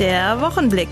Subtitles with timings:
[0.00, 0.88] Der Wochenblick.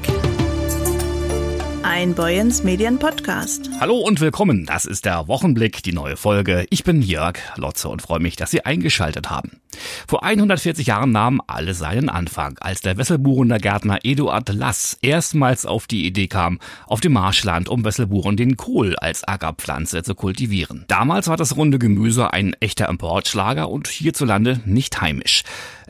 [1.82, 3.68] Ein Boyens Medien Podcast.
[3.80, 4.64] Hallo und willkommen.
[4.64, 6.66] Das ist der Wochenblick, die neue Folge.
[6.70, 9.60] Ich bin Jörg Lotze und freue mich, dass Sie eingeschaltet haben.
[10.06, 15.88] Vor 140 Jahren nahm alles seinen Anfang, als der Wesselburener Gärtner Eduard Lass erstmals auf
[15.88, 20.84] die Idee kam, auf dem Marschland um Wesselburen den Kohl als Ackerpflanze zu kultivieren.
[20.86, 25.42] Damals war das runde Gemüse ein echter Importschlager und hierzulande nicht heimisch.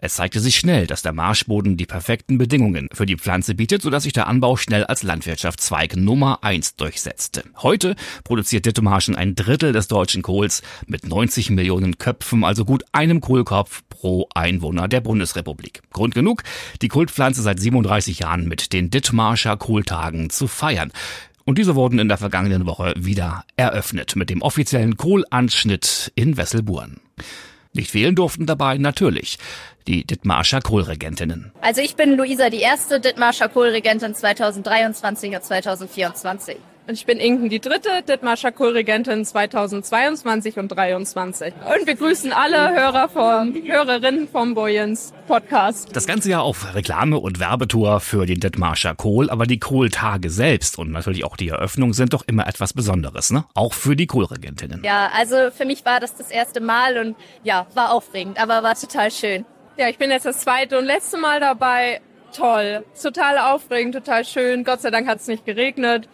[0.05, 4.03] Es zeigte sich schnell, dass der Marschboden die perfekten Bedingungen für die Pflanze bietet, sodass
[4.03, 7.45] sich der Anbau schnell als Landwirtschaftszweig Nummer eins durchsetzte.
[7.59, 7.95] Heute
[8.25, 13.83] produziert Dithmarschen ein Drittel des deutschen Kohls mit 90 Millionen Köpfen, also gut einem Kohlkopf
[13.91, 15.83] pro Einwohner der Bundesrepublik.
[15.93, 16.43] Grund genug,
[16.83, 20.91] die Kultpflanze seit 37 Jahren mit den Dithmarscher Kohltagen zu feiern.
[21.45, 27.01] Und diese wurden in der vergangenen Woche wieder eröffnet mit dem offiziellen Kohlanschnitt in Wesselburen.
[27.75, 29.39] Nicht fehlen durften dabei natürlich
[29.87, 31.53] die Dithmarscher Kohlregentinnen.
[31.61, 36.57] Also ich bin Luisa, die erste Dithmarscher Kohlregentin 2023 und 2024.
[36.89, 41.55] Und ich bin Inken, die dritte Dithmarscher Kohlregentin 2022 und 2023.
[41.55, 45.95] Und wir grüßen alle Hörer von, Hörerinnen vom Boyens Podcast.
[45.95, 50.77] Das ganze Jahr auf Reklame- und Werbetour für den Dithmarscher Kohl, aber die Kohltage selbst
[50.77, 53.45] und natürlich auch die Eröffnung sind doch immer etwas Besonderes, ne?
[53.55, 54.83] Auch für die Kohlregentinnen.
[54.83, 58.75] Ja, also für mich war das das erste Mal und ja, war aufregend, aber war
[58.75, 59.45] total schön.
[59.77, 62.01] Ja, ich bin jetzt das zweite und letzte Mal dabei.
[62.33, 62.85] Toll.
[63.01, 64.65] Total aufregend, total schön.
[64.65, 66.09] Gott sei Dank hat es nicht geregnet.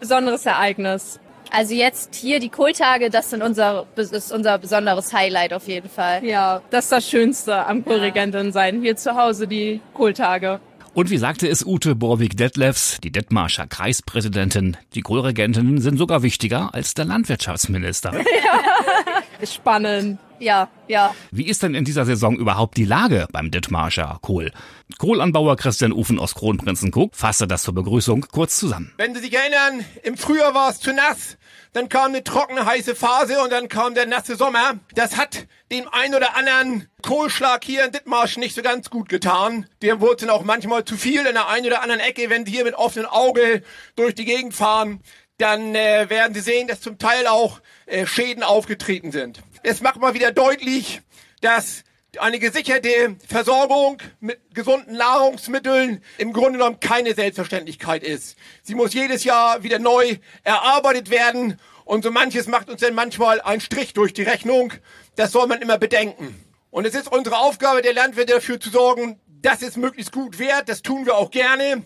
[0.00, 1.20] Besonderes Ereignis.
[1.50, 6.24] Also jetzt hier die Kohltage, das sind unser, ist unser besonderes Highlight auf jeden Fall.
[6.24, 8.82] Ja, das ist das Schönste am Kohlregentin sein.
[8.82, 10.60] Hier zu Hause die Kohltage.
[10.94, 16.94] Und wie sagte es Ute Borwig-Detlefs, die Dithmarscher Kreispräsidentin, die Kohlregentinnen sind sogar wichtiger als
[16.94, 18.12] der Landwirtschaftsminister.
[18.44, 19.46] Ja.
[19.46, 20.18] Spannend.
[20.38, 21.14] Ja, ja.
[21.30, 24.52] Wie ist denn in dieser Saison überhaupt die Lage beim Dithmarscher Kohl?
[24.98, 28.92] Kohlanbauer Christian Ufen aus Kronprinzenkuck fasste das zur Begrüßung kurz zusammen.
[28.96, 31.36] Wenn Sie sich erinnern, im Frühjahr war es zu nass,
[31.72, 34.78] dann kam eine trockene, heiße Phase und dann kam der nasse Sommer.
[34.94, 39.66] Das hat dem ein oder anderen Kohlschlag hier in Dithmarschen nicht so ganz gut getan.
[39.82, 42.52] Dem wurde dann auch manchmal zu viel in der einen oder anderen Ecke, wenn Sie
[42.52, 43.62] hier mit offenem Auge
[43.96, 45.00] durch die Gegend fahren
[45.38, 49.42] dann äh, werden Sie sehen, dass zum Teil auch äh, Schäden aufgetreten sind.
[49.62, 51.02] Es macht mal wieder deutlich,
[51.40, 51.83] dass
[52.20, 58.36] eine gesicherte Versorgung mit gesunden Nahrungsmitteln im Grunde genommen keine Selbstverständlichkeit ist.
[58.62, 63.40] Sie muss jedes Jahr wieder neu erarbeitet werden und so manches macht uns dann manchmal
[63.40, 64.72] einen Strich durch die Rechnung.
[65.16, 66.34] Das soll man immer bedenken.
[66.70, 70.68] Und es ist unsere Aufgabe der Landwirte dafür zu sorgen, dass es möglichst gut wird.
[70.68, 71.84] Das tun wir auch gerne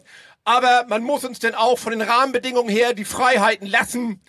[0.48, 4.22] aber man muss uns denn auch von den Rahmenbedingungen her die Freiheiten lassen,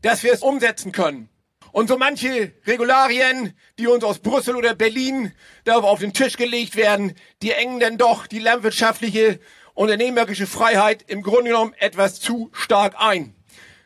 [0.00, 1.28] dass wir es umsetzen können.
[1.72, 5.32] Und so manche Regularien, die uns aus Brüssel oder Berlin
[5.64, 9.40] da auf den Tisch gelegt werden, die engen dann doch die landwirtschaftliche,
[9.74, 13.34] unternehmerische Freiheit im Grunde genommen etwas zu stark ein.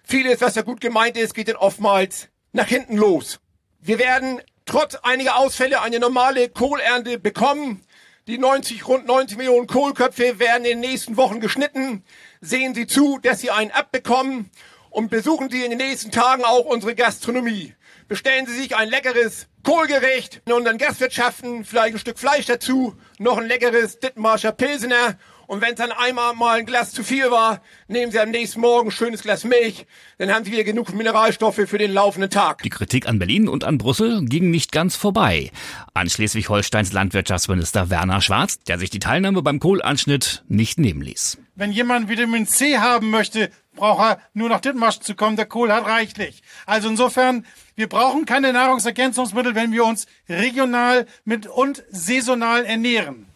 [0.05, 3.41] Vieles, was da gut gemeint ist, geht dann oftmals nach hinten los.
[3.81, 7.85] Wir werden trotz einiger Ausfälle eine normale Kohlernte bekommen.
[8.29, 12.05] Die 90, rund 90 Millionen Kohlköpfe werden in den nächsten Wochen geschnitten.
[12.41, 14.51] Sehen Sie zu, dass Sie einen abbekommen
[14.93, 17.75] und besuchen Sie in den nächsten Tagen auch unsere Gastronomie.
[18.09, 23.39] Bestellen Sie sich ein leckeres Kohlgericht in unseren Gastwirtschaften, vielleicht ein Stück Fleisch dazu, noch
[23.39, 25.17] ein leckeres Dittmarscher Pilsener
[25.53, 28.61] und wenn es dann einmal mal ein Glas zu viel war, nehmen Sie am nächsten
[28.61, 29.87] Morgen ein schönes Glas Milch.
[30.17, 32.63] Dann haben Sie wieder genug Mineralstoffe für den laufenden Tag.
[32.63, 35.51] Die Kritik an Berlin und an Brüssel ging nicht ganz vorbei.
[35.93, 41.37] An Schleswig-Holsteins Landwirtschaftsminister Werner Schwarz, der sich die Teilnahme beim Kohlanschnitt nicht nehmen ließ.
[41.55, 45.37] Wenn jemand Vitamin C haben möchte, braucht er nur nach Dithmarsch zu kommen.
[45.37, 46.43] Der Kohl hat reichlich.
[46.67, 53.27] Also insofern, wir brauchen keine Nahrungsergänzungsmittel, wenn wir uns regional mit und saisonal ernähren.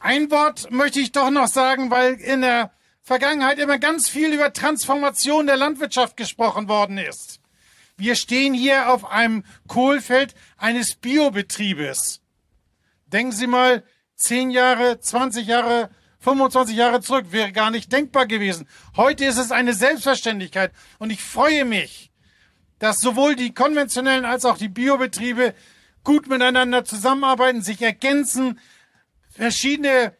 [0.00, 2.70] Ein Wort möchte ich doch noch sagen, weil in der
[3.02, 7.40] Vergangenheit immer ganz viel über Transformation der Landwirtschaft gesprochen worden ist.
[7.96, 12.20] Wir stehen hier auf einem Kohlfeld eines Biobetriebes.
[13.06, 13.82] Denken Sie mal,
[14.14, 18.66] zehn Jahre, 20 Jahre, 25 Jahre zurück wäre gar nicht denkbar gewesen.
[18.96, 22.10] Heute ist es eine Selbstverständlichkeit und ich freue mich,
[22.78, 25.54] dass sowohl die konventionellen als auch die Biobetriebe
[26.04, 28.58] gut miteinander zusammenarbeiten, sich ergänzen,
[29.30, 30.14] verschiedene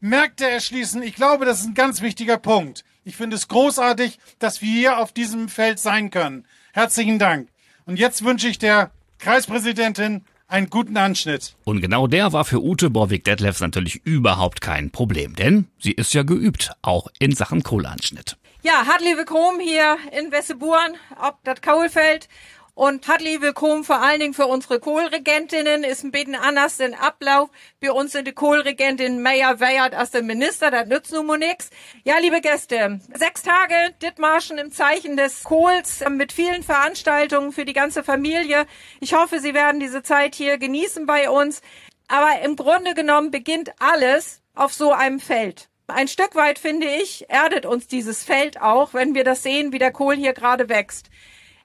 [0.00, 1.02] Märkte erschließen.
[1.02, 2.84] Ich glaube, das ist ein ganz wichtiger Punkt.
[3.04, 6.46] Ich finde es großartig, dass wir hier auf diesem Feld sein können.
[6.72, 7.48] Herzlichen Dank.
[7.86, 11.54] Und jetzt wünsche ich der Kreispräsidentin einen guten Anschnitt.
[11.64, 16.22] Und genau der war für Ute Borwig-Detlefs natürlich überhaupt kein Problem, denn sie ist ja
[16.22, 18.36] geübt, auch in Sachen Kohleanschnitt.
[18.62, 22.28] Ja, herzlich willkommen hier in Wesseburen, ob das Kaulfeld.
[22.76, 25.84] Und herzlich willkommen vor allen Dingen für unsere Kohlregentinnen.
[25.84, 27.48] Ist ein bisschen anders den Ablauf.
[27.80, 30.72] Bei uns sind die Kohlregentin Meyer Weyert als der Minister.
[30.72, 31.70] Das nützt nun mal nix.
[32.02, 37.74] Ja, liebe Gäste, sechs Tage Dittmarschen im Zeichen des Kohls mit vielen Veranstaltungen für die
[37.74, 38.66] ganze Familie.
[38.98, 41.62] Ich hoffe, Sie werden diese Zeit hier genießen bei uns.
[42.08, 45.68] Aber im Grunde genommen beginnt alles auf so einem Feld.
[45.86, 49.78] Ein Stück weit, finde ich, erdet uns dieses Feld auch, wenn wir das sehen, wie
[49.78, 51.08] der Kohl hier gerade wächst.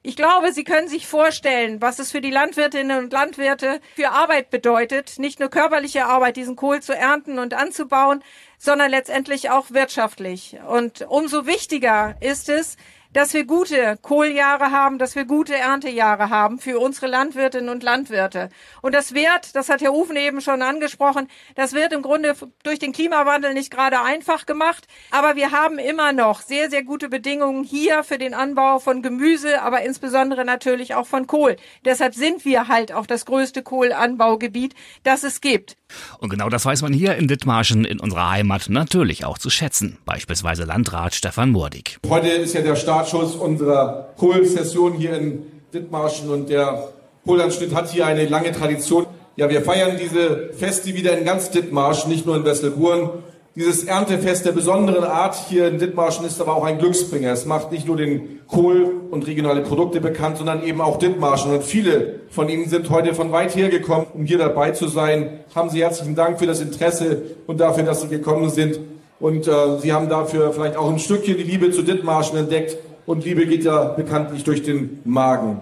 [0.02, 4.50] Ich glaube, Sie können sich vorstellen, was es für die Landwirtinnen und Landwirte für Arbeit
[4.50, 8.24] bedeutet, nicht nur körperliche Arbeit, diesen Kohl zu ernten und anzubauen,
[8.58, 10.56] sondern letztendlich auch wirtschaftlich.
[10.70, 12.78] Und umso wichtiger ist es,
[13.14, 18.50] dass wir gute Kohljahre haben, dass wir gute Erntejahre haben für unsere Landwirtinnen und Landwirte.
[18.82, 22.80] Und das wird, das hat Herr Ufen eben schon angesprochen, das wird im Grunde durch
[22.80, 24.88] den Klimawandel nicht gerade einfach gemacht.
[25.12, 29.62] Aber wir haben immer noch sehr, sehr gute Bedingungen hier für den Anbau von Gemüse,
[29.62, 31.56] aber insbesondere natürlich auch von Kohl.
[31.86, 35.78] Deshalb sind wir halt auch das größte Kohlanbaugebiet, das es gibt.
[36.20, 39.98] Und genau das weiß man hier in Dithmarschen in unserer Heimat natürlich auch zu schätzen.
[40.06, 41.98] Beispielsweise Landrat Stefan Mordig.
[42.08, 45.44] Heute ist ja der Startschuss unserer Kohlsession hier in
[45.74, 46.90] Dithmarschen und der
[47.26, 49.06] Kohlanschnitt hat hier eine lange Tradition.
[49.38, 53.10] Ja, wir feiern diese Feste wieder in ganz Dithmarschen, nicht nur in Wesselburen.
[53.56, 57.32] Dieses Erntefest der besonderen Art hier in Dithmarschen ist aber auch ein Glücksbringer.
[57.32, 61.54] Es macht nicht nur den Kohl und regionale Produkte bekannt, sondern eben auch Dithmarschen.
[61.54, 65.40] Und viele von Ihnen sind heute von weit her gekommen, um hier dabei zu sein.
[65.56, 68.80] Haben Sie herzlichen Dank für das Interesse und dafür, dass Sie gekommen sind.
[69.20, 72.78] Und äh, Sie haben dafür vielleicht auch ein Stückchen die Liebe zu Dithmarschen entdeckt.
[73.10, 75.62] Und Liebe geht ja bekanntlich durch den Magen.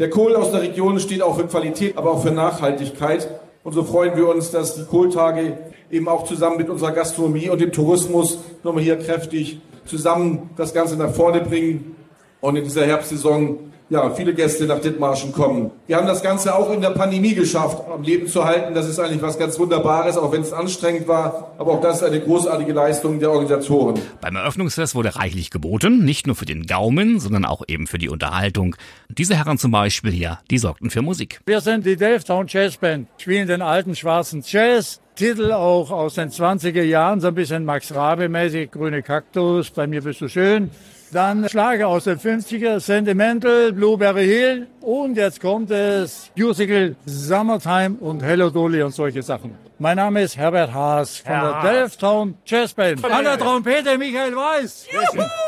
[0.00, 3.28] Der Kohl aus der Region steht auch für Qualität, aber auch für Nachhaltigkeit.
[3.62, 5.56] Und so freuen wir uns, dass die Kohltage
[5.88, 10.96] eben auch zusammen mit unserer Gastronomie und dem Tourismus nochmal hier kräftig zusammen das Ganze
[10.96, 11.94] nach vorne bringen
[12.40, 15.70] und in dieser Herbstsaison ja, viele Gäste nach Dithmarschen kommen.
[15.86, 18.74] Wir haben das Ganze auch in der Pandemie geschafft, am Leben zu halten.
[18.74, 21.54] Das ist eigentlich was ganz Wunderbares, auch wenn es anstrengend war.
[21.58, 24.00] Aber auch das ist eine großartige Leistung der Organisatoren.
[24.20, 28.08] Beim Eröffnungsfest wurde reichlich geboten, nicht nur für den Gaumen, sondern auch eben für die
[28.08, 28.74] Unterhaltung.
[29.08, 31.40] Diese Herren zum Beispiel hier, die sorgten für Musik.
[31.46, 35.00] Wir sind die Delftown Jazz Band, spielen den alten schwarzen Jazz.
[35.14, 39.86] Titel auch aus den 20er Jahren, so ein bisschen Max Rabe mäßig, Grüne Kaktus, bei
[39.86, 40.70] mir bist du schön.
[41.14, 48.20] Dann Schlager aus den 50er, Sentimental, Blueberry Hill und jetzt kommt es Musical Summertime und
[48.20, 49.56] Hello Dolly und solche Sachen.
[49.78, 53.04] Mein Name ist Herbert Haas von Herr der Delftown Jazz Band.
[53.04, 54.88] An der Trompete Michael Weiß.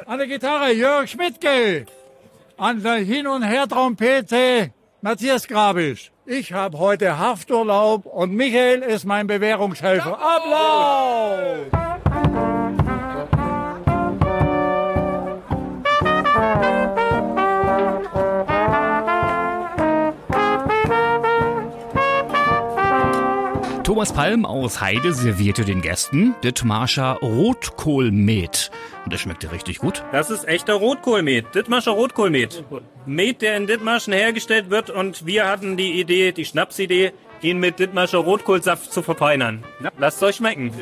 [0.07, 1.87] An der Gitarre Jörg Schmidtke.
[2.57, 4.71] An der Hin- und Her-Trompete
[5.01, 6.13] Matthias Grabisch.
[6.27, 10.17] Ich habe heute Hafturlaub und Michael ist mein Bewährungshelfer.
[10.17, 11.86] Applaus!
[23.97, 28.71] Thomas Palm aus Heide servierte den Gästen Dithmarscher Rotkohlmet.
[29.05, 30.05] Und das schmeckte richtig gut.
[30.13, 32.63] Das ist echter Rotkohlmet, Dithmarscher Rotkohlmet.
[33.07, 37.79] Met, der in Dithmarschen hergestellt wird und wir hatten die Idee, die Schnapsidee, ihn mit
[37.79, 39.65] Dithmarscher Rotkohlsaft zu verfeinern.
[39.97, 40.73] Lasst euch schmecken.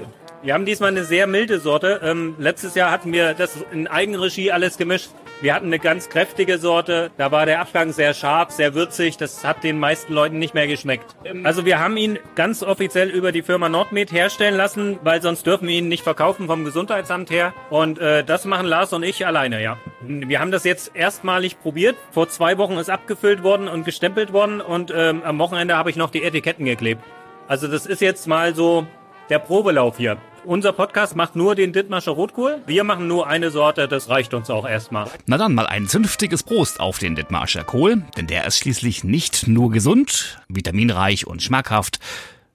[0.43, 2.01] Wir haben diesmal eine sehr milde Sorte.
[2.03, 5.11] Ähm, letztes Jahr hatten wir das in Eigenregie alles gemischt.
[5.41, 7.11] Wir hatten eine ganz kräftige Sorte.
[7.19, 9.17] Da war der Abgang sehr scharf, sehr würzig.
[9.19, 11.17] Das hat den meisten Leuten nicht mehr geschmeckt.
[11.43, 15.69] Also wir haben ihn ganz offiziell über die Firma Nordmed herstellen lassen, weil sonst dürfen
[15.69, 17.53] wir ihn nicht verkaufen vom Gesundheitsamt her.
[17.69, 19.77] Und äh, das machen Lars und ich alleine, ja.
[20.01, 21.97] Wir haben das jetzt erstmalig probiert.
[22.11, 25.97] Vor zwei Wochen ist abgefüllt worden und gestempelt worden und ähm, am Wochenende habe ich
[25.97, 27.03] noch die Etiketten geklebt.
[27.49, 28.87] Also das ist jetzt mal so
[29.29, 30.17] der Probelauf hier.
[30.47, 32.61] Unser Podcast macht nur den Dithmarscher Rotkohl.
[32.67, 35.09] Wir machen nur eine Sorte, das reicht uns auch erstmal.
[35.27, 39.49] Na dann mal ein zünftiges Prost auf den Dithmarscher Kohl, denn der ist schließlich nicht
[39.49, 41.99] nur gesund, vitaminreich und schmackhaft,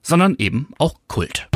[0.03, 1.49] sondern eben auch Kult.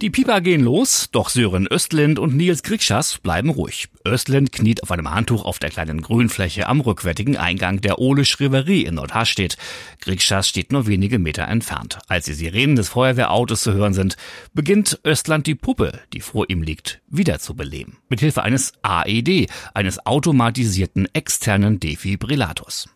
[0.00, 3.90] Die Pieper gehen los, doch Sören Östlind und Nils Griegschass bleiben ruhig.
[4.06, 8.86] Östlind kniet auf einem Handtuch auf der kleinen Grünfläche am rückwärtigen Eingang der Ole Schreverie
[8.86, 9.58] in Nordharstedt.
[10.00, 11.98] Griegschass steht nur wenige Meter entfernt.
[12.08, 14.16] Als die Sirenen des Feuerwehrautos zu hören sind,
[14.54, 17.98] beginnt Östland die Puppe, die vor ihm liegt, wiederzubeleben.
[18.08, 22.88] Mithilfe eines AED, eines automatisierten externen Defibrillators.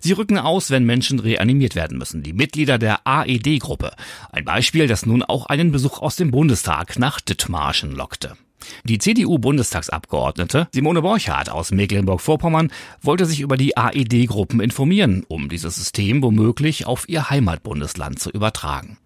[0.00, 2.22] Sie rücken aus, wenn Menschen reanimiert werden müssen.
[2.22, 3.92] Die Mitglieder der AED-Gruppe.
[4.30, 8.36] Ein Beispiel, das nun auch einen Besuch aus dem Bundestag nach Dithmarschen lockte.
[8.84, 16.22] Die CDU-Bundestagsabgeordnete Simone Borchardt aus Mecklenburg-Vorpommern wollte sich über die AED-Gruppen informieren, um dieses System
[16.22, 18.98] womöglich auf ihr Heimatbundesland zu übertragen.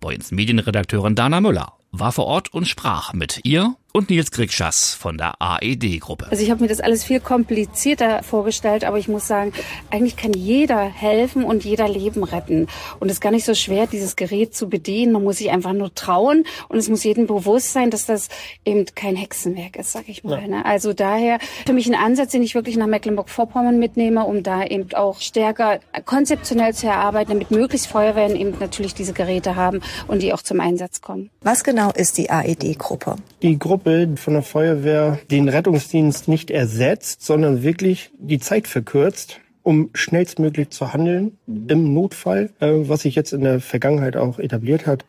[0.00, 5.18] Boyens Medienredakteurin Dana Müller war vor Ort und sprach mit ihr und Nils Kriegschas von
[5.18, 6.28] der AED-Gruppe.
[6.30, 9.52] Also ich habe mir das alles viel komplizierter vorgestellt, aber ich muss sagen,
[9.90, 12.68] eigentlich kann jeder helfen und jeder Leben retten.
[13.00, 15.12] Und es ist gar nicht so schwer, dieses Gerät zu bedienen.
[15.12, 18.28] Man muss sich einfach nur trauen und es muss jedem bewusst sein, dass das
[18.64, 20.40] eben kein Hexenwerk ist, sag ich mal.
[20.42, 20.46] Ja.
[20.46, 20.64] Ne?
[20.64, 24.92] Also daher für mich ein Ansatz, den ich wirklich nach Mecklenburg-Vorpommern mitnehme, um da eben
[24.94, 30.32] auch stärker konzeptionell zu erarbeiten, damit möglichst Feuerwehren eben natürlich diese Geräte haben und die
[30.32, 31.30] auch zum Einsatz kommen.
[31.42, 33.16] Was genau ist die AED-Gruppe?
[33.40, 39.90] Die Gruppe von der Feuerwehr den Rettungsdienst nicht ersetzt, sondern wirklich die Zeit verkürzt um
[39.94, 45.04] schnellstmöglich zu handeln im Notfall, äh, was sich jetzt in der Vergangenheit auch etabliert hat.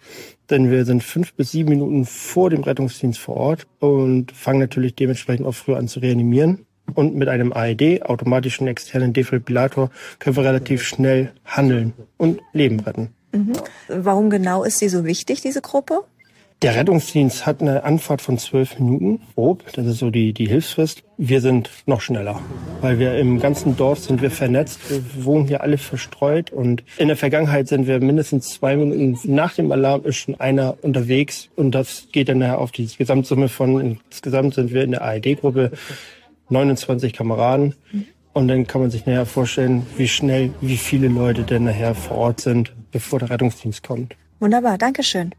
[0.50, 4.96] Denn wir sind fünf bis sieben Minuten vor dem Rettungsdienst vor Ort und fangen natürlich
[4.96, 6.66] dementsprechend auch früher an zu reanimieren.
[6.94, 13.10] Und mit einem AED, automatischen externen Defibrillator, können wir relativ schnell handeln und Leben retten.
[13.32, 13.54] Mhm.
[13.88, 16.04] Warum genau ist sie so wichtig, diese Gruppe?
[16.62, 19.64] Der Rettungsdienst hat eine Anfahrt von zwölf Minuten, grob.
[19.74, 21.02] Das ist so die, die Hilfsfrist.
[21.18, 22.40] Wir sind noch schneller,
[22.82, 24.80] weil wir im ganzen Dorf sind wir vernetzt.
[24.88, 29.56] Wir wohnen hier alle verstreut und in der Vergangenheit sind wir mindestens zwei Minuten nach
[29.56, 34.00] dem Alarm ist schon einer unterwegs und das geht dann nachher auf die Gesamtsumme von,
[34.12, 35.72] insgesamt sind wir in der AED-Gruppe
[36.50, 37.74] 29 Kameraden.
[38.34, 42.18] Und dann kann man sich nachher vorstellen, wie schnell, wie viele Leute denn nachher vor
[42.18, 44.16] Ort sind, bevor der Rettungsdienst kommt.
[44.40, 45.34] Wunderbar, Dankeschön.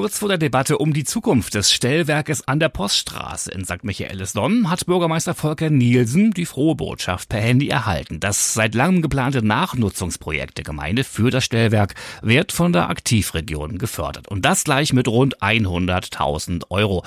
[0.00, 3.84] Kurz vor der Debatte um die Zukunft des Stellwerkes an der Poststraße in St.
[3.84, 8.18] Michaelisdonn hat Bürgermeister Volker Nielsen die frohe Botschaft per Handy erhalten.
[8.18, 14.26] Das seit langem geplante Nachnutzungsprojekt der Gemeinde für das Stellwerk wird von der Aktivregion gefördert.
[14.26, 17.04] Und das gleich mit rund 100.000 Euro.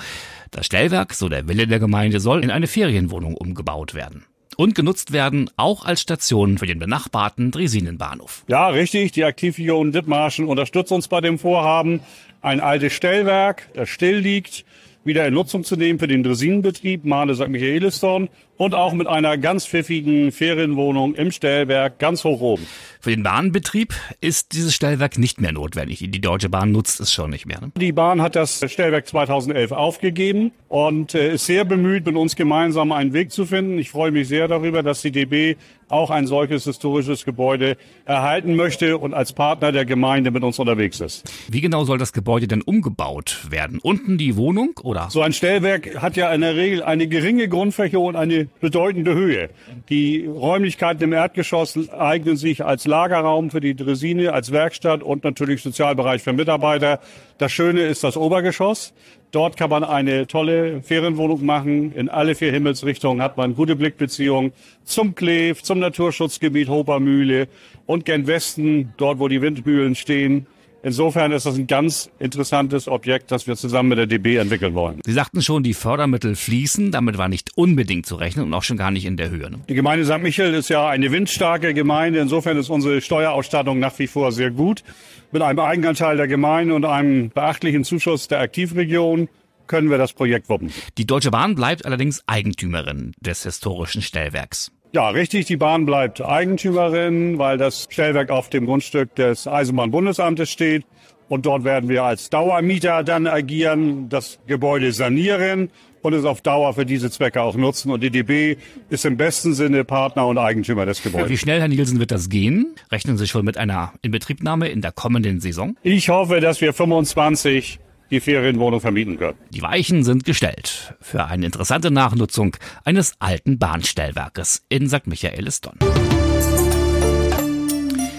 [0.52, 4.24] Das Stellwerk, so der Wille der Gemeinde, soll in eine Ferienwohnung umgebaut werden
[4.56, 8.44] und genutzt werden, auch als Station für den benachbarten Dresinenbahnhof.
[8.48, 9.12] Ja, richtig.
[9.12, 12.00] Die Aktivregion Dithmarschen unterstützt uns bei dem Vorhaben
[12.42, 14.64] ein altes Stellwerk, das still liegt,
[15.04, 17.48] wieder in Nutzung zu nehmen für den Dresinenbetrieb Mahne St.
[17.48, 22.66] Michaelisdorn und auch mit einer ganz pfiffigen Ferienwohnung im Stellwerk ganz hoch oben.
[23.00, 25.98] Für den Bahnbetrieb ist dieses Stellwerk nicht mehr notwendig.
[26.08, 27.60] Die Deutsche Bahn nutzt es schon nicht mehr.
[27.60, 27.72] Ne?
[27.76, 32.92] Die Bahn hat das Stellwerk 2011 aufgegeben und äh, ist sehr bemüht, mit uns gemeinsam
[32.92, 33.78] einen Weg zu finden.
[33.78, 35.56] Ich freue mich sehr darüber, dass die DB
[35.88, 41.00] auch ein solches historisches Gebäude erhalten möchte und als Partner der Gemeinde mit uns unterwegs
[41.00, 41.30] ist.
[41.48, 43.78] Wie genau soll das Gebäude denn umgebaut werden?
[43.82, 45.08] Unten die Wohnung oder?
[45.10, 49.50] So ein Stellwerk hat ja in der Regel eine geringe Grundfläche und eine bedeutende Höhe.
[49.88, 55.62] Die Räumlichkeiten im Erdgeschoss eignen sich als Lagerraum für die Dresine, als Werkstatt und natürlich
[55.62, 57.00] Sozialbereich für Mitarbeiter.
[57.38, 58.94] Das Schöne ist das Obergeschoss.
[59.30, 61.92] Dort kann man eine tolle Ferienwohnung machen.
[61.96, 64.52] In alle vier Himmelsrichtungen hat man gute Blickbeziehungen
[64.84, 67.48] zum Kleef, zum Naturschutzgebiet Hopermühle
[67.86, 70.46] und gen Westen, dort wo die Windmühlen stehen,
[70.84, 75.00] Insofern ist das ein ganz interessantes Objekt, das wir zusammen mit der DB entwickeln wollen.
[75.02, 76.92] Sie sagten schon, die Fördermittel fließen.
[76.92, 79.50] Damit war nicht unbedingt zu rechnen und auch schon gar nicht in der Höhe.
[79.50, 79.60] Ne?
[79.66, 80.22] Die Gemeinde St.
[80.22, 82.18] Michael ist ja eine windstarke Gemeinde.
[82.18, 84.84] Insofern ist unsere Steuerausstattung nach wie vor sehr gut.
[85.32, 89.30] Mit einem Eigenanteil der Gemeinde und einem beachtlichen Zuschuss der Aktivregion
[89.66, 90.70] können wir das Projekt wuppen.
[90.98, 94.70] Die Deutsche Bahn bleibt allerdings Eigentümerin des historischen Stellwerks.
[94.94, 95.46] Ja, richtig.
[95.46, 100.84] Die Bahn bleibt Eigentümerin, weil das Stellwerk auf dem Grundstück des Eisenbahnbundesamtes steht.
[101.28, 105.70] Und dort werden wir als Dauermieter dann agieren, das Gebäude sanieren
[106.02, 107.90] und es auf Dauer für diese Zwecke auch nutzen.
[107.90, 108.56] Und die DB
[108.88, 111.28] ist im besten Sinne Partner und Eigentümer des Gebäudes.
[111.28, 112.76] Wie schnell, Herr Nielsen, wird das gehen?
[112.92, 115.76] Rechnen Sie schon mit einer Inbetriebnahme in der kommenden Saison?
[115.82, 117.80] Ich hoffe, dass wir 25
[118.10, 119.38] die Ferienwohnung vermieten können.
[119.50, 125.06] Die Weichen sind gestellt für eine interessante Nachnutzung eines alten Bahnstellwerkes in St.
[125.06, 125.78] Michaelisdonn.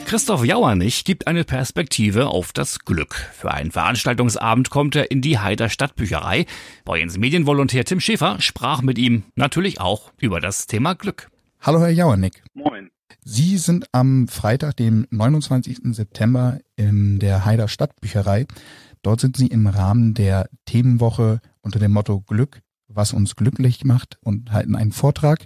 [0.06, 3.16] Christoph Jauernich gibt eine Perspektive auf das Glück.
[3.34, 6.46] Für einen Veranstaltungsabend kommt er in die Heider Stadtbücherei.
[6.86, 11.30] Boyens Medienvolontär Tim Schäfer sprach mit ihm natürlich auch über das Thema Glück.
[11.60, 12.44] Hallo Herr Jauernick.
[12.54, 12.92] Moin.
[13.24, 15.80] Sie sind am Freitag, dem 29.
[15.96, 18.46] September in der Heider Stadtbücherei.
[19.06, 24.18] Dort sind Sie im Rahmen der Themenwoche unter dem Motto Glück, was uns glücklich macht
[24.24, 25.46] und halten einen Vortrag.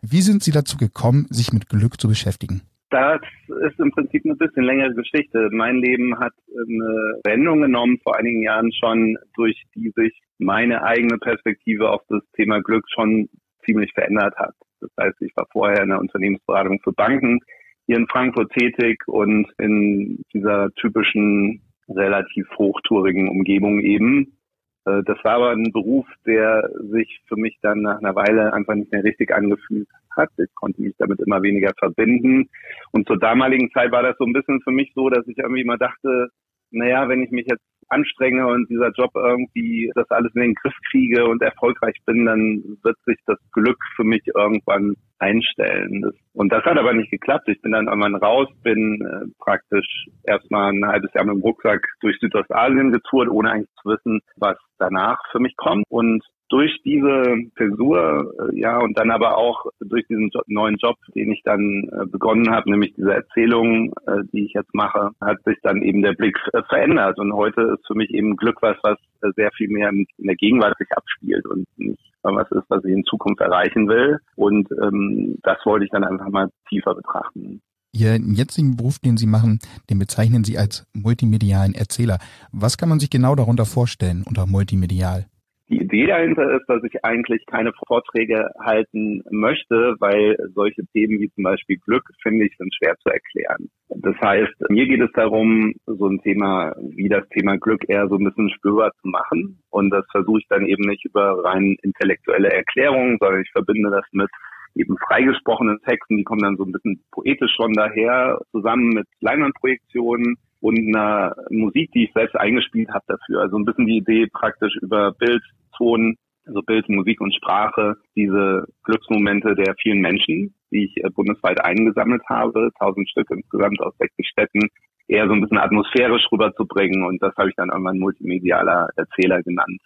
[0.00, 2.62] Wie sind Sie dazu gekommen, sich mit Glück zu beschäftigen?
[2.88, 3.20] Das
[3.68, 5.50] ist im Prinzip eine bisschen längere Geschichte.
[5.52, 11.18] Mein Leben hat eine Wendung genommen vor einigen Jahren schon, durch die sich meine eigene
[11.18, 13.28] Perspektive auf das Thema Glück schon
[13.66, 14.54] ziemlich verändert hat.
[14.80, 17.40] Das heißt, ich war vorher in der Unternehmensberatung für Banken
[17.86, 24.36] hier in Frankfurt tätig und in dieser typischen relativ hochtourigen Umgebung eben.
[24.84, 28.74] Äh, das war aber ein Beruf, der sich für mich dann nach einer Weile einfach
[28.74, 30.30] nicht mehr richtig angefühlt hat.
[30.38, 32.48] Ich konnte mich damit immer weniger verbinden.
[32.92, 35.62] Und zur damaligen Zeit war das so ein bisschen für mich so, dass ich irgendwie
[35.62, 36.28] immer dachte,
[36.70, 40.74] naja, wenn ich mich jetzt anstrenge und dieser Job irgendwie das alles in den Griff
[40.90, 46.10] kriege und erfolgreich bin, dann wird sich das Glück für mich irgendwann einstellen.
[46.32, 47.48] Und das hat aber nicht geklappt.
[47.48, 51.86] Ich bin dann irgendwann raus, bin äh, praktisch erstmal ein halbes Jahr mit dem Rucksack
[52.00, 55.84] durch Südostasien getourt, ohne eigentlich zu wissen, was danach für mich kommt.
[55.88, 56.22] Und
[56.54, 61.42] durch diese Zäsur, äh, ja, und dann aber auch durch diesen neuen Job, den ich
[61.42, 65.82] dann äh, begonnen habe, nämlich diese Erzählung, äh, die ich jetzt mache, hat sich dann
[65.82, 67.18] eben der Blick verändert.
[67.18, 68.98] Und heute ist für mich eben Glück was, was
[69.34, 73.04] sehr viel mehr in der Gegenwart sich abspielt und nicht was ist, was ich in
[73.04, 74.18] Zukunft erreichen will.
[74.36, 77.60] Und ähm, das wollte ich dann einfach mal tiefer betrachten.
[77.92, 79.58] Ihren jetzigen Beruf, den Sie machen,
[79.90, 82.18] den bezeichnen Sie als multimedialen Erzähler.
[82.52, 85.26] Was kann man sich genau darunter vorstellen unter multimedial?
[85.68, 91.30] Die Idee dahinter ist, dass ich eigentlich keine Vorträge halten möchte, weil solche Themen wie
[91.30, 93.70] zum Beispiel Glück, finde ich, sind schwer zu erklären.
[93.88, 98.16] Das heißt, mir geht es darum, so ein Thema wie das Thema Glück eher so
[98.16, 99.62] ein bisschen spürbar zu machen.
[99.70, 104.04] Und das versuche ich dann eben nicht über rein intellektuelle Erklärungen, sondern ich verbinde das
[104.12, 104.30] mit
[104.74, 110.36] eben freigesprochenen Texten, die kommen dann so ein bisschen poetisch schon daher, zusammen mit Leinwandprojektionen
[110.64, 113.42] und einer Musik, die ich selbst eingespielt habe dafür.
[113.42, 115.42] Also ein bisschen die Idee praktisch über Bild,
[115.76, 116.16] Ton,
[116.46, 122.22] also Bild, Musik und Sprache, diese Glücksmomente der vielen Menschen, die ich äh, bundesweit eingesammelt
[122.30, 124.68] habe, tausend Stück insgesamt aus 60 Städten,
[125.06, 127.04] eher so ein bisschen atmosphärisch rüberzubringen.
[127.04, 129.82] Und das habe ich dann irgendwann multimedialer Erzähler genannt.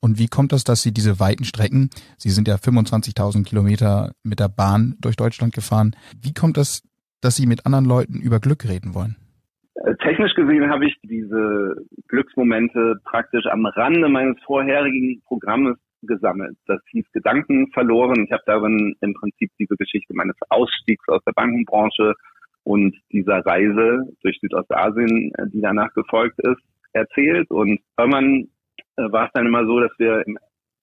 [0.00, 4.40] Und wie kommt das, dass Sie diese weiten Strecken, Sie sind ja 25.000 Kilometer mit
[4.40, 6.82] der Bahn durch Deutschland gefahren, wie kommt das,
[7.20, 9.16] dass Sie mit anderen Leuten über Glück reden wollen?
[9.84, 11.76] Äh, technisch gesehen habe ich diese
[12.08, 16.56] Glücksmomente praktisch am Rande meines vorherigen Programmes gesammelt.
[16.66, 18.24] Das hieß Gedanken verloren.
[18.24, 22.14] Ich habe darin im Prinzip diese Geschichte meines Ausstiegs aus der Bankenbranche
[22.62, 26.62] und dieser Reise durch Südostasien, äh, die danach gefolgt ist,
[26.94, 27.50] erzählt.
[27.50, 28.48] Und irgendwann
[28.96, 30.38] äh, war es dann immer so, dass wir im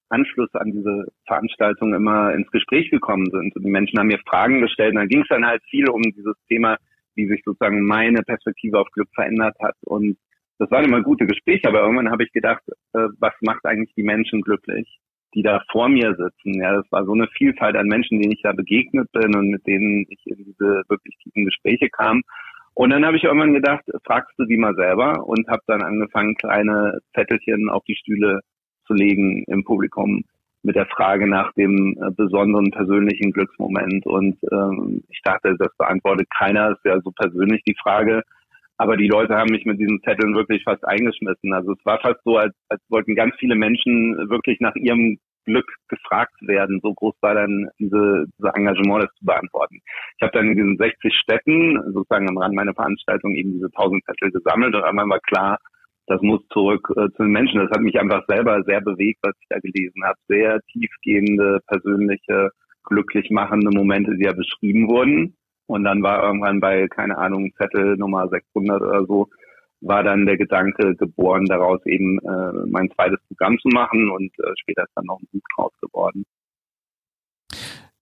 [0.09, 3.55] Anschluss an diese Veranstaltung immer ins Gespräch gekommen sind.
[3.55, 4.91] Und die Menschen haben mir Fragen gestellt.
[4.91, 6.77] Und dann ging es dann halt viel um dieses Thema
[7.15, 9.75] wie sich sozusagen meine Perspektive auf Glück verändert hat.
[9.81, 10.17] Und
[10.59, 12.61] das waren immer gute Gespräche, aber irgendwann habe ich gedacht,
[12.93, 14.99] äh, was macht eigentlich die Menschen glücklich,
[15.33, 16.59] die da vor mir sitzen?
[16.59, 19.65] Ja, das war so eine Vielfalt an Menschen, denen ich da begegnet bin und mit
[19.65, 22.21] denen ich in diese wirklich tiefen Gespräche kam.
[22.73, 26.35] Und dann habe ich irgendwann gedacht, fragst du die mal selber und habe dann angefangen,
[26.35, 28.41] kleine Zettelchen auf die Stühle
[28.85, 30.23] zu legen im Publikum
[30.63, 34.05] mit der Frage nach dem äh, besonderen persönlichen Glücksmoment.
[34.05, 38.23] Und ähm, ich dachte, das beantwortet keiner, ist ja so persönlich die Frage.
[38.77, 41.53] Aber die Leute haben mich mit diesen Zetteln wirklich fast eingeschmissen.
[41.53, 45.65] Also es war fast so, als, als wollten ganz viele Menschen wirklich nach ihrem Glück
[45.87, 46.79] gefragt werden.
[46.81, 49.81] So groß war dann diese, diese Engagement, das zu beantworten.
[50.17, 54.03] Ich habe dann in diesen 60 Städten, sozusagen am Rand meiner Veranstaltung, eben diese 1000
[54.05, 55.59] Zettel gesammelt und einmal war klar,
[56.11, 57.59] das muss zurück äh, zu den Menschen.
[57.59, 60.17] Das hat mich einfach selber sehr bewegt, was ich da gelesen habe.
[60.27, 62.49] Sehr tiefgehende, persönliche,
[62.83, 65.37] glücklich machende Momente, die ja beschrieben wurden.
[65.67, 69.29] Und dann war irgendwann bei, keine Ahnung, Zettel Nummer 600 oder so,
[69.79, 74.51] war dann der Gedanke geboren, daraus eben äh, mein zweites Programm zu machen und äh,
[74.59, 76.25] später ist dann noch ein Buch draus geworden.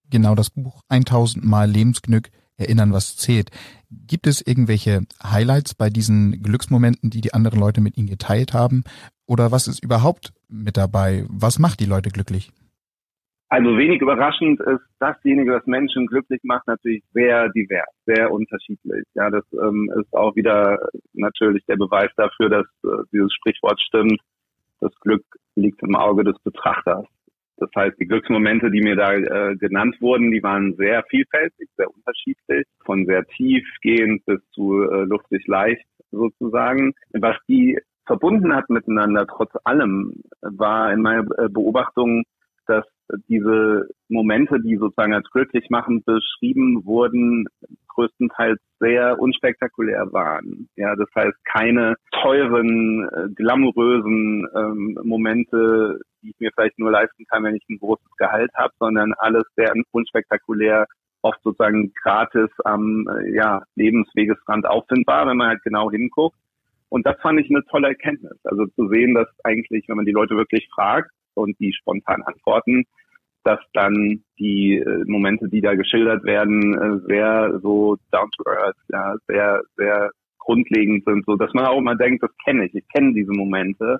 [0.09, 3.49] Genau, das Buch 1000 Mal Lebensglück erinnern, was zählt.
[3.89, 8.83] Gibt es irgendwelche Highlights bei diesen Glücksmomenten, die die anderen Leute mit Ihnen geteilt haben?
[9.25, 11.25] Oder was ist überhaupt mit dabei?
[11.29, 12.51] Was macht die Leute glücklich?
[13.51, 19.03] Also wenig überraschend ist dasjenige, was Menschen glücklich macht, natürlich sehr divers, sehr unterschiedlich.
[19.15, 20.77] Ja, das ähm, ist auch wieder
[21.13, 24.21] natürlich der Beweis dafür, dass äh, dieses Sprichwort stimmt.
[24.81, 27.05] Das Glück liegt im Auge des Betrachters.
[27.59, 31.93] Das heißt, die Glücksmomente, die mir da äh, genannt wurden, die waren sehr vielfältig, sehr
[31.93, 36.93] unterschiedlich, von sehr tiefgehend bis zu äh, luftig leicht sozusagen.
[37.13, 42.23] Was die verbunden hat miteinander, trotz allem, war in meiner äh, Beobachtung,
[42.65, 42.85] dass
[43.27, 47.47] diese Momente, die sozusagen als glücklich machen beschrieben wurden,
[47.87, 50.69] größtenteils sehr unspektakulär waren.
[50.75, 57.25] Ja, das heißt keine teuren, äh, glamourösen ähm, Momente, die ich mir vielleicht nur leisten
[57.25, 60.85] kann, wenn ich ein großes Gehalt habe, sondern alles sehr unspektakulär,
[61.21, 66.37] oft sozusagen gratis am äh, ja, Lebenswegesrand auffindbar, wenn man halt genau hinguckt.
[66.89, 68.37] Und das fand ich eine tolle Erkenntnis.
[68.43, 72.85] Also zu sehen, dass eigentlich, wenn man die Leute wirklich fragt und die spontan antworten,
[73.43, 78.75] dass dann die äh, Momente, die da geschildert werden, äh, sehr so down to earth,
[78.89, 82.87] ja, sehr, sehr grundlegend sind, so dass man auch immer denkt, das kenne ich, ich
[82.89, 83.99] kenne diese Momente.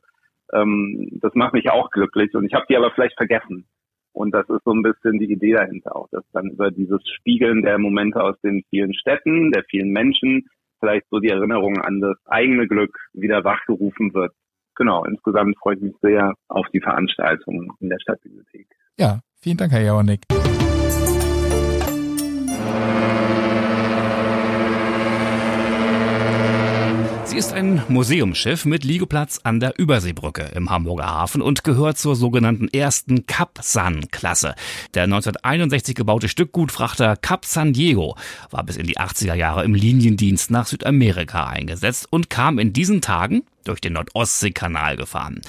[0.53, 3.65] Ähm, das macht mich auch glücklich und ich habe die aber vielleicht vergessen.
[4.11, 7.61] Und das ist so ein bisschen die Idee dahinter auch, dass dann über dieses Spiegeln
[7.61, 10.47] der Momente aus den vielen Städten, der vielen Menschen,
[10.79, 14.33] vielleicht so die Erinnerung an das eigene Glück wieder wachgerufen wird.
[14.75, 18.67] Genau, insgesamt freue ich mich sehr auf die Veranstaltung in der Stadtbibliothek.
[18.97, 20.21] Ja, vielen Dank, Herr Jaronik.
[27.29, 32.15] Sie ist ein Museumsschiff mit Liegeplatz an der Überseebrücke im Hamburger Hafen und gehört zur
[32.15, 34.55] sogenannten ersten Cap San-Klasse.
[34.95, 38.15] Der 1961 gebaute Stückgutfrachter Cap San Diego
[38.49, 42.99] war bis in die 80er Jahre im Liniendienst nach Südamerika eingesetzt und kam in diesen
[42.99, 45.41] Tagen durch den Nordostseekanal gefahren.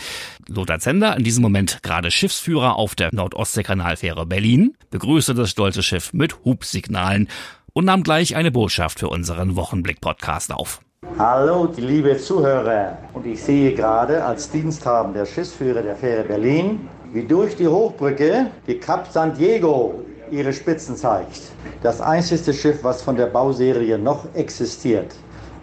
[0.48, 6.12] Lothar Zender, in diesem Moment gerade Schiffsführer auf der Nordostseekanalfähre Berlin, begrüßte das stolze Schiff
[6.12, 7.28] mit Hubsignalen
[7.72, 10.82] und nahm gleich eine Botschaft für unseren Wochenblick-Podcast auf.
[11.18, 12.96] Hallo, liebe Zuhörer.
[13.14, 18.78] Und ich sehe gerade als diensthabender Schiffsführer der Fähre Berlin, wie durch die Hochbrücke die
[18.78, 21.52] Cap San Diego ihre Spitzen zeigt.
[21.82, 25.14] Das einzige Schiff, was von der Bauserie noch existiert.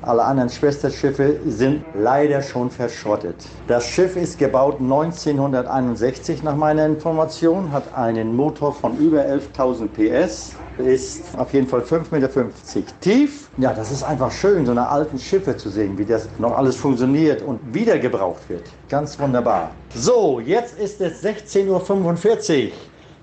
[0.03, 3.37] Alle anderen Schwesterschiffe sind leider schon verschrottet.
[3.67, 10.55] Das Schiff ist gebaut 1961 nach meiner Information, hat einen Motor von über 11.000 PS,
[10.79, 12.29] ist auf jeden Fall 5,50 Meter
[13.01, 13.49] tief.
[13.57, 16.75] Ja, das ist einfach schön, so eine alten Schiffe zu sehen, wie das noch alles
[16.75, 18.63] funktioniert und wieder gebraucht wird.
[18.89, 19.71] Ganz wunderbar.
[19.93, 22.71] So, jetzt ist es 16.45 Uhr.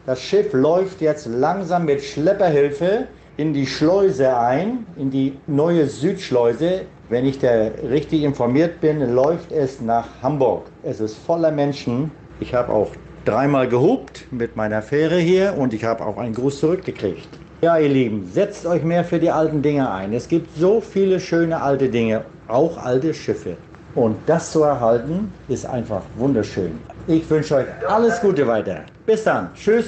[0.06, 6.82] Das Schiff läuft jetzt langsam mit Schlepperhilfe in die Schleuse ein, in die neue Südschleuse.
[7.08, 10.66] Wenn ich da richtig informiert bin, läuft es nach Hamburg.
[10.82, 12.10] Es ist voller Menschen.
[12.40, 12.90] Ich habe auch
[13.24, 17.28] dreimal gehupt mit meiner Fähre hier und ich habe auch einen Gruß zurückgekriegt.
[17.62, 20.12] Ja, ihr Lieben, setzt euch mehr für die alten Dinge ein.
[20.12, 23.56] Es gibt so viele schöne alte Dinge, auch alte Schiffe.
[23.94, 26.78] Und das zu erhalten, ist einfach wunderschön.
[27.06, 28.80] Ich wünsche euch alles Gute weiter.
[29.06, 29.50] Bis dann.
[29.54, 29.86] Tschüss.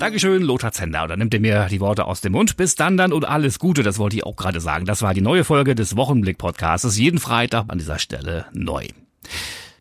[0.00, 1.08] Dankeschön, Lothar Zender.
[1.08, 2.56] Dann nimmt er mir die Worte aus dem Mund.
[2.56, 3.82] Bis dann dann und alles Gute.
[3.82, 4.86] Das wollte ich auch gerade sagen.
[4.86, 6.96] Das war die neue Folge des Wochenblick-Podcasts.
[6.96, 8.86] Jeden Freitag an dieser Stelle neu.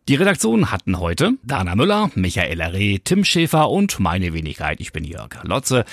[0.08, 4.80] Die Redaktion hatten heute Dana Müller, Michael Reh, Tim Schäfer und meine Wenigkeit.
[4.80, 5.84] Ich bin Jörg Lotze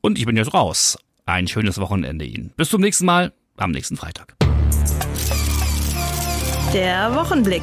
[0.00, 0.98] und ich bin jetzt raus.
[1.26, 2.52] Ein schönes Wochenende Ihnen.
[2.56, 4.34] Bis zum nächsten Mal am nächsten Freitag.
[6.74, 7.62] Der Wochenblick.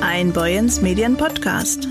[0.00, 1.88] Ein Boyens Medien Podcast.